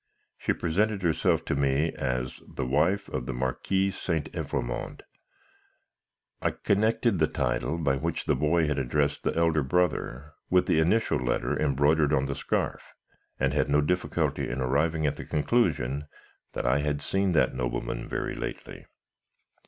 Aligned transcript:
She 0.39 0.51
presented 0.53 1.03
herself 1.03 1.45
to 1.45 1.53
me 1.53 1.91
as 1.93 2.41
the 2.47 2.65
wife 2.65 3.07
of 3.09 3.27
the 3.27 3.35
Marquis 3.35 3.91
St. 3.91 4.31
Evrémonde. 4.31 5.01
I 6.41 6.49
connected 6.49 7.19
the 7.19 7.27
title 7.27 7.77
by 7.77 7.97
which 7.97 8.25
the 8.25 8.35
boy 8.35 8.65
had 8.65 8.79
addressed 8.79 9.21
the 9.21 9.35
elder 9.35 9.61
brother, 9.61 10.33
with 10.49 10.65
the 10.65 10.79
initial 10.79 11.19
letter 11.19 11.55
embroidered 11.55 12.13
on 12.13 12.25
the 12.25 12.33
scarf, 12.33 12.81
and 13.39 13.53
had 13.53 13.69
no 13.69 13.79
difficulty 13.79 14.49
in 14.49 14.59
arriving 14.59 15.05
at 15.05 15.17
the 15.17 15.23
conclusion 15.23 16.07
that 16.53 16.65
I 16.65 16.79
had 16.79 17.03
seen 17.03 17.33
that 17.33 17.53
nobleman 17.53 18.09
very 18.09 18.33
lately. 18.33 18.87